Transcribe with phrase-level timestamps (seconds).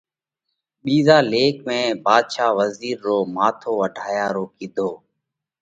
[0.83, 4.89] ٻِيزا ليک ۾ ڀاڌشا وزِير رو ماٿو واڍيا رو ڪِيڌو۔